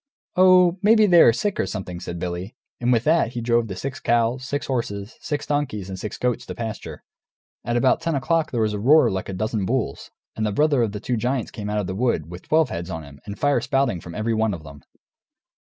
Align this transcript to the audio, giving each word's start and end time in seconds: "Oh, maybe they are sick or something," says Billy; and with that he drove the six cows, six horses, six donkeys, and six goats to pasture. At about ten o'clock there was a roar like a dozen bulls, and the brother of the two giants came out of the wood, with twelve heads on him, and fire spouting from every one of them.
"Oh, 0.35 0.79
maybe 0.81 1.05
they 1.05 1.21
are 1.21 1.31
sick 1.31 1.59
or 1.59 1.67
something," 1.67 1.99
says 1.99 2.15
Billy; 2.17 2.55
and 2.79 2.91
with 2.91 3.03
that 3.03 3.33
he 3.33 3.39
drove 3.39 3.67
the 3.67 3.75
six 3.75 3.99
cows, 3.99 4.43
six 4.43 4.65
horses, 4.65 5.13
six 5.21 5.45
donkeys, 5.45 5.89
and 5.89 5.99
six 5.99 6.17
goats 6.17 6.43
to 6.47 6.55
pasture. 6.55 7.03
At 7.63 7.77
about 7.77 8.01
ten 8.01 8.15
o'clock 8.15 8.49
there 8.49 8.61
was 8.61 8.73
a 8.73 8.79
roar 8.79 9.11
like 9.11 9.29
a 9.29 9.33
dozen 9.33 9.63
bulls, 9.63 10.09
and 10.35 10.43
the 10.43 10.51
brother 10.51 10.81
of 10.81 10.93
the 10.93 10.99
two 10.99 11.17
giants 11.17 11.51
came 11.51 11.69
out 11.69 11.77
of 11.77 11.85
the 11.85 11.93
wood, 11.93 12.31
with 12.31 12.47
twelve 12.47 12.69
heads 12.71 12.89
on 12.89 13.03
him, 13.03 13.19
and 13.27 13.37
fire 13.37 13.61
spouting 13.61 14.01
from 14.01 14.15
every 14.15 14.33
one 14.33 14.55
of 14.55 14.63
them. 14.63 14.81